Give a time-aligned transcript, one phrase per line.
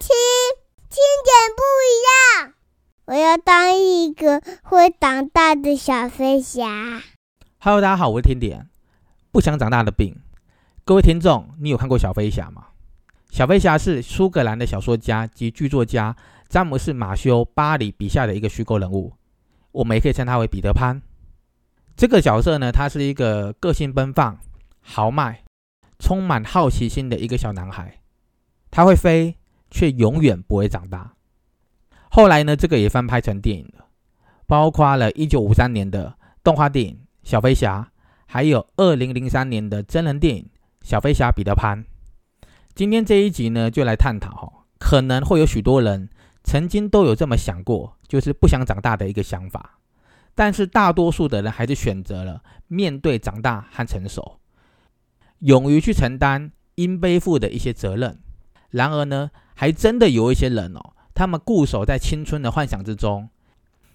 [0.00, 0.06] 听，
[0.88, 1.90] 听点不一
[2.46, 2.54] 样。
[3.06, 7.02] 我要当一个会长大的小飞侠。
[7.58, 8.68] Hello，大家好，我是天点。
[9.32, 10.16] 不想长大的病，
[10.84, 12.68] 各位听众，你有看过小飞侠吗？
[13.30, 16.14] 小飞侠是苏格兰的小说家及剧作家
[16.48, 19.12] 詹姆斯·马修·巴里笔下的一个虚构人物，
[19.72, 21.02] 我们也可以称他为彼得潘。
[21.96, 24.38] 这个角色呢，他是一个个性奔放、
[24.80, 25.42] 豪迈、
[25.98, 28.00] 充满好奇心的一个小男孩。
[28.70, 29.36] 他会飞，
[29.70, 31.14] 却永远不会长大。
[32.10, 33.86] 后来呢，这个也翻拍成电影了，
[34.46, 37.90] 包括了1953年的动画电影《小飞侠》，
[38.26, 40.42] 还有2003年的真人电影
[40.82, 41.84] 《小飞侠彼得潘》。
[42.74, 46.08] 今天这一集呢，就来探讨可能会有许多人
[46.42, 49.78] 曾经都有这么想过，就是不想长大的一个想法。
[50.34, 54.38] 但是大多数的人还是选择了面对长大和成熟，
[55.40, 58.20] 勇于去承担应背负的一些责任。
[58.70, 63.28] 然而呢，还真的有一些人哦，他们固守在青春的幻想之中，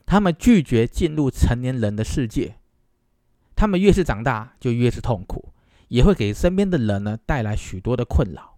[0.06, 2.56] 他们拒绝进入成年人的世界。
[3.56, 5.54] 他们越是长大，就越是痛苦，
[5.88, 8.58] 也会给身边的人呢带来许多的困扰。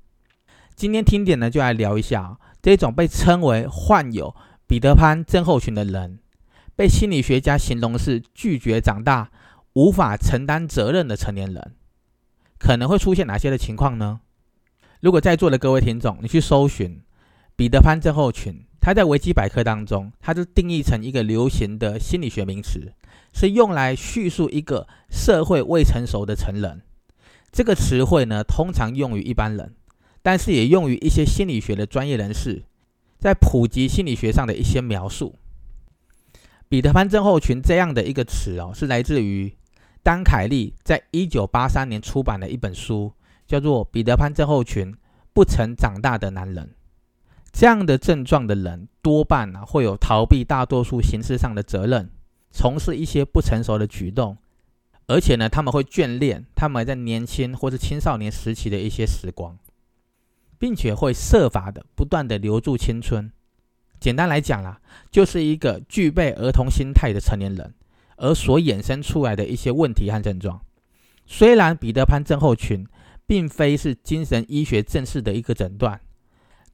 [0.76, 6.18] 今天听点呢，就来聊一下这种被称为患有彼得潘症候群的人，
[6.76, 9.30] 被心理学家形容是拒绝长大、
[9.74, 11.76] 无法承担责任的成年人，
[12.58, 14.22] 可能会出现哪些的情况呢？
[15.02, 17.02] 如果在座的各位听众，你去搜寻
[17.56, 22.94] 彼得潘症候群，它在维基百科当中，它就定义成一个流行的心理学名词，
[23.34, 26.82] 是用来叙述一个社会未成熟的成人。
[27.52, 29.76] 这个词汇呢，通常用于一般人，
[30.22, 32.64] 但是也用于一些心理学的专业人士，
[33.20, 35.36] 在普及心理学上的一些描述。
[36.68, 39.56] 彼得潘症候群这样的一个词哦，是来自于
[40.02, 43.14] 丹凯利在一九八三年出版的一本书。
[43.48, 44.96] 叫做彼得潘症候群，
[45.34, 46.74] 不曾长大的男人，
[47.52, 52.10] 这样的症状的人多半啊会有逃避大多数形式上的责任，
[52.52, 54.38] 从事一些不成熟的举动，
[55.08, 59.58] 而且呢他们会眷恋他们在年轻或是青少年时期的一些时光，
[60.58, 63.32] 并且会设法的不断的留住青春。
[64.00, 64.82] 简单来讲啦，
[65.12, 67.74] 就是一个具备儿童心态的成年人，
[68.18, 70.62] 而所衍生出来的一些问题和症状。
[71.28, 72.88] 虽然彼得潘症候群。
[73.28, 76.00] 并非是精神医学正式的一个诊断，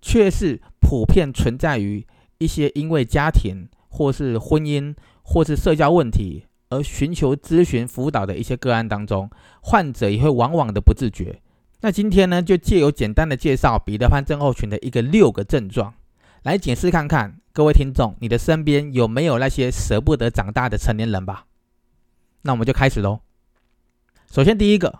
[0.01, 2.06] 却是普遍存在于
[2.39, 9.29] 一些因为家庭或是婚姻或是社交问题而寻求咨询辅导的一些个案当中，
[9.62, 11.41] 患者也会往往的不自觉。
[11.81, 15.94] 那今天呢，就借由简单的介绍彼得潘症候群的一个六个症状，
[16.44, 21.45] 来解释看看各位听众，你的身边有没有那些舍不得长大的成年人吧？
[22.41, 23.22] 那我们就开始喽。
[24.29, 25.00] 首先第一个。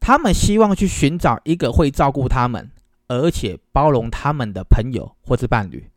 [0.00, 2.70] 他们希望去寻找一个会照顾他们，
[3.08, 5.90] 而且包容他们的朋友或是伴侣，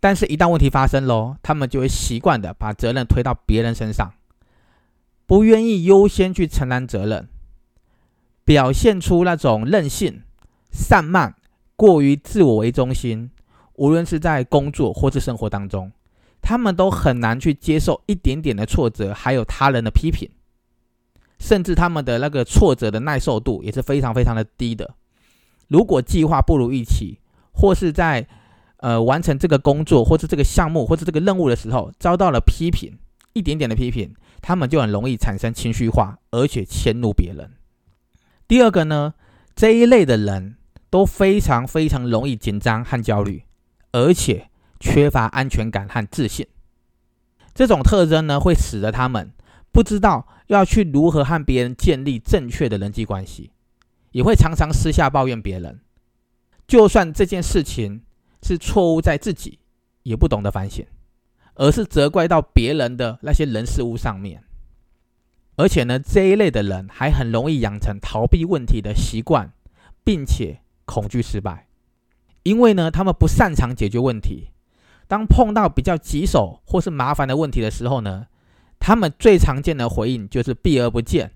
[0.00, 4.12] 但是，一旦问题发生喽，他们就会习惯的把责任推到别人身上，
[5.26, 7.28] 不愿意优先去承担责任，
[8.44, 10.22] 表现出那种任性、
[10.70, 11.34] 散漫、
[11.76, 13.30] 过于自我为中心。
[13.74, 15.92] 无论是在工作或是生活当中，
[16.42, 20.28] 他们都很难去接受一点点的挫折，还有他人的批评。
[21.38, 24.94] 甚至他们的那个挫折的耐受度也是非常非常的低的。
[25.68, 27.18] 如果计划不如预期，
[27.52, 28.26] 或是在
[28.78, 32.98] 呃完成这个工作，或是这个项目，或是这个任务的时候遭到了批评，
[33.32, 37.50] 一点点的批评，他们就很容易产生情绪化，而且迁怒别人。
[38.46, 39.14] 第二个呢，
[39.54, 40.56] 这一类的人
[40.88, 43.42] 都非常非常容易紧张和焦虑，
[43.92, 44.48] 而且
[44.80, 46.46] 缺乏安全感和自信。
[47.52, 49.32] 这种特征呢，会使得他们
[49.78, 50.26] 不知道。
[50.48, 53.52] 要去如何和别人建立正确的人际关系，
[54.12, 55.80] 也会常常私下抱怨别人。
[56.66, 58.02] 就算这件事情
[58.42, 59.58] 是错误在自己，
[60.04, 60.86] 也不懂得反省，
[61.54, 64.42] 而是责怪到别人的那些人事物上面。
[65.56, 69.52] 而且呢，这一类的人还很容易养成逃避问题的习惯，
[70.02, 71.68] 并且恐惧失败，
[72.42, 74.48] 因为呢，他们不擅长解决问题。
[75.06, 78.26] 当碰到比较棘手或是麻烦的问题的时候呢？
[78.78, 81.32] 他们最常见的回应就是避而不见，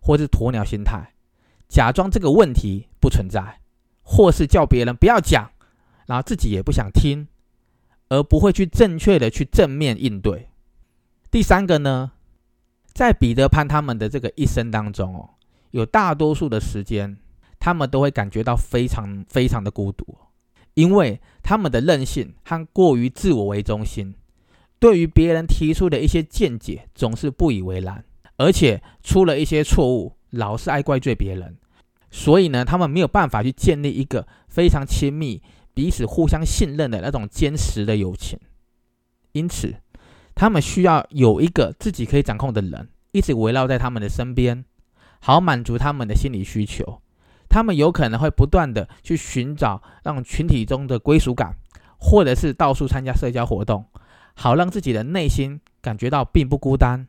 [0.00, 1.14] 或是鸵鸟心态，
[1.68, 3.60] 假装这个问题不存在，
[4.02, 5.50] 或是叫别人不要讲，
[6.06, 7.28] 然后自己也不想听，
[8.08, 10.50] 而不会去正确的去正面应对。
[11.30, 12.12] 第三个呢，
[12.92, 15.30] 在彼得潘他们的这个一生当中哦，
[15.70, 17.16] 有大多数的时间，
[17.58, 20.16] 他们都会感觉到非常非常的孤独，
[20.74, 24.14] 因为他们的任性和过于自我为中心。
[24.84, 28.04] 对于别人提出的一些见解，总是不以为然，
[28.36, 31.56] 而且出了一些错误，老是爱怪罪别人。
[32.10, 35.40] 所以呢，他们没有办法去建立一个非常亲密
[35.72, 38.38] 彼此互相信任的那种坚实的友情。
[39.32, 39.74] 因此，
[40.34, 44.66] 他们需要有一个自己可以掌控的人，一直围绕在他们的身边，
[45.18, 47.00] 好满足他们的心理需求。
[47.48, 51.56] 他们有可能会不断的去寻找让群体中的归属感，
[51.98, 53.86] 或者是到处参加社交活动，
[54.34, 57.06] 好让自己的内心感觉到并不孤单。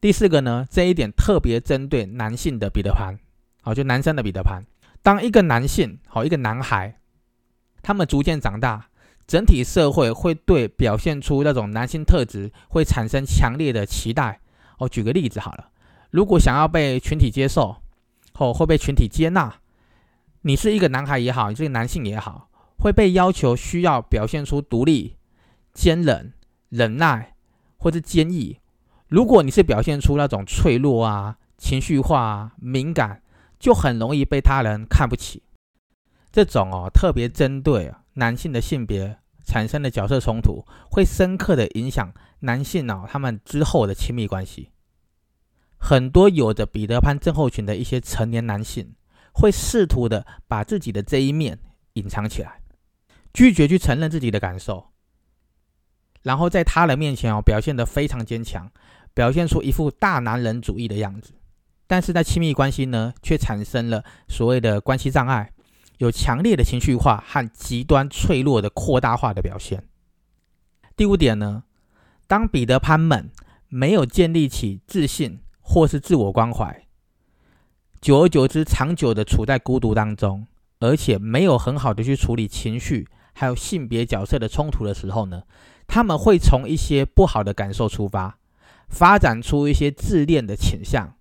[0.00, 3.18] 第四个呢，这一点特别针对男性的彼得潘，
[3.62, 4.64] 好，就男生的彼得潘。
[5.02, 6.98] 当一个男性，好，一个男孩，
[7.82, 8.88] 他们逐渐长大，
[9.26, 14.40] 整体社会会对表现出那种男性特质会产生强烈的期待。
[14.78, 15.70] 哦，举个例子好了，
[16.10, 17.76] 如果想要被群体接受。
[18.36, 19.60] 后会被群体接纳，
[20.40, 22.48] 你是一个男孩也好，你是一个男性也好，
[22.78, 25.14] 会被要求需要表现出独立、
[25.74, 26.32] 坚忍、
[26.70, 27.34] 忍耐
[27.76, 28.60] 或者坚毅。
[29.08, 33.22] 如果你是表现出那种脆弱啊、情绪化、啊、敏感，
[33.58, 35.42] 就很容易被他人看不起。
[36.32, 44.70] 这种哦，特别针对男性的性别产生的角色冲突，会深刻的影响男性哦他们之后的亲密关系。
[45.78, 48.94] 很多有着彼得潘症候群的一些成年男性，
[49.32, 51.58] 会试图的把自己的这一面
[51.92, 52.60] 隐藏起来，
[53.32, 54.92] 拒绝去承认自己的感受，
[56.24, 58.68] 然后在他人面前哦表现得非常坚强，
[59.14, 61.34] 表现出一副大男人主义的样子。
[61.86, 65.52] 但是在亲密关系呢，却产生了所谓的关系障碍，
[65.98, 69.84] 有强烈的情绪化和极端脆弱的扩大化的表现。
[70.96, 71.62] 第五点呢，
[72.26, 73.30] 当彼得潘们
[73.68, 75.38] 没有建立起自信。
[75.66, 76.84] 或是自我关怀，
[77.98, 80.46] 久而久之，长久的处在孤独当中，
[80.78, 85.42] 而且没有很好的去处理情绪，还有性别角色的冲突的时候呢，
[85.86, 88.38] 他们会从一些不好的感受出发，
[88.88, 91.16] 发展出一些自恋的倾向。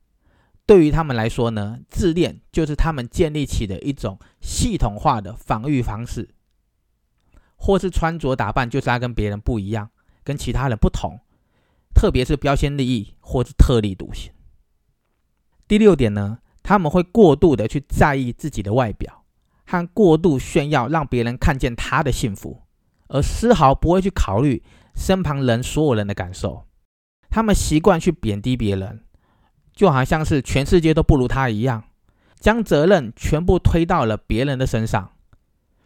[0.66, 6.30] 对于他们来说呢，自恋就是他们建立起的一种系统化的防御方式，
[7.56, 9.90] 或是穿着打扮就是他跟别人不一样，
[10.24, 11.20] 跟其他人不同。
[11.94, 14.32] 特别是标新立异或是特立独行。
[15.68, 19.26] 第六点呢，他们会过度的去在意自己的外表，
[19.66, 22.63] 和过度炫耀，让别人看见他的幸福，
[23.14, 24.64] 而丝毫不会去考虑
[24.96, 26.66] 身旁人所有人的感受。
[27.30, 29.04] 他们习惯去贬低别人，
[29.72, 31.84] 就好像是全世界都不如他一样，
[32.40, 35.12] 将责任全部推到了别人的身上，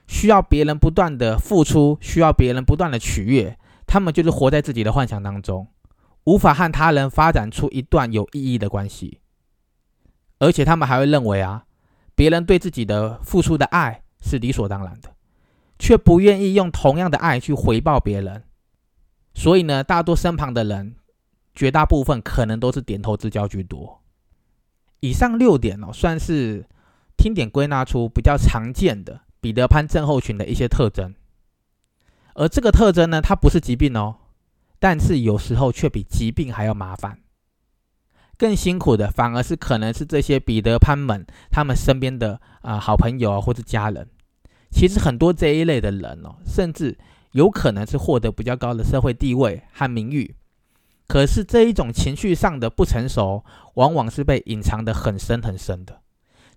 [0.08, 5.68] 需要别人不断的付出，需要别人不断的取悦，他们就是活在自己的幻想当中。
[6.24, 9.20] 无法和他人发展出一段有意义的关系，
[10.40, 11.66] 而且他们还会认为啊，
[12.16, 15.10] 别人对自己的付出的爱是理所当然的，
[15.80, 18.44] 却不愿意用同样的爱去回报别人。
[19.34, 20.96] 所以呢，大多身旁的人，
[21.54, 24.02] 绝大部分可能都是点头之交居多。
[25.00, 26.66] 以上六点哦，算是
[27.18, 31.14] 听点归纳出比较常见的彼得潘症候群的一些特征。
[32.34, 34.16] 而这个特征呢，它不是疾病哦。
[34.80, 37.20] 但是有时候却比疾病还要麻烦，
[38.38, 44.08] 更辛苦的反而是可能是这些彼得潘们他们身边的啊好朋友啊或者家人。
[44.70, 46.98] 其实很多这一类的人哦，甚至
[47.32, 50.36] 有可能是获得比较高的社会地位和名誉，
[51.08, 53.44] 可是这一种情绪上的不成熟，
[53.76, 56.02] 往往是被隐藏的很深很深的，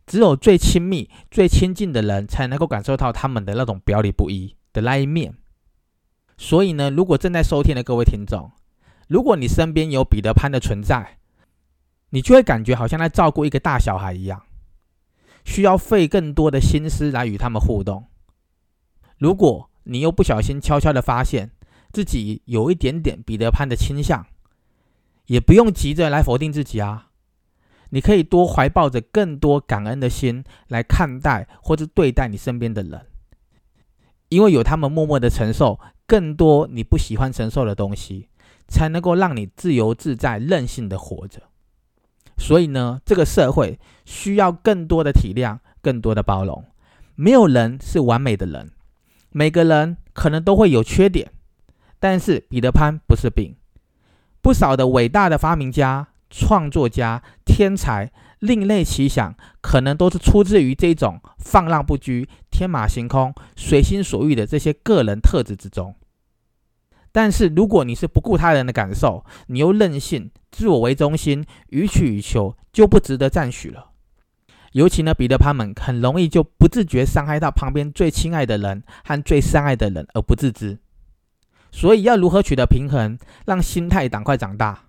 [0.07, 5.35] 只有最亲密、最亲近的人才能够感受到他们的那种表里不一的那一面。
[6.37, 8.51] 所以呢，如果正在收听的各位听众，
[9.09, 11.19] 如果你身边有彼得潘的存在，
[12.11, 14.43] 你就会感觉好像在照顾一个大小孩一样，
[15.45, 18.07] 需要费更多的心思来与他们互动。
[19.21, 21.51] 如果你又不小心悄悄的发现
[21.93, 24.25] 自己有一点点彼得潘的倾向，
[25.27, 27.11] 也不用急着来否定自己啊，
[27.91, 33.07] 你可以多怀抱着更多感恩的心来看待或者对待你身边的人，
[34.31, 35.79] 因为有他们默默的承受。
[36.07, 38.31] 更多你不喜欢承受的东西，
[38.67, 41.41] 才能够让你自由自在、任性的活着。
[42.37, 46.65] 所以呢，这个社会需要更多的体谅、更多的包容。
[47.15, 48.73] 没有人是完美的人，
[49.31, 51.33] 每个人可能都会有缺点。
[51.99, 53.57] 但是彼得潘不是病，
[54.41, 65.95] 不少的伟大的发明家、创作家、天才、另类奇想，可能都是出自于这种放浪不拘、天马行空、随心所欲的这些个人特质之中。
[67.13, 73.90] 但是，如果你是不顾他人的感受，你又任性、自我为中心、予取予求，就不值得赞许了。
[74.73, 80.79] 尤其呢，彼得潘们很容易就不自觉伤害到旁边最亲爱的人和最深爱的人而不自知。
[81.73, 84.87] 所以，要如何取得平衡，让心态赶快长大，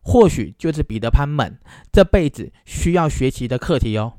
[0.00, 1.58] 或许就是彼得潘们
[1.92, 4.14] 这辈子需要学习的课题哦。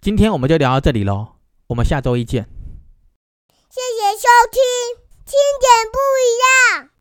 [0.00, 1.36] 今天我们就聊到这里喽，
[1.68, 2.48] 我们下周一见。
[3.70, 4.60] 谢谢收听，
[5.24, 6.93] 听见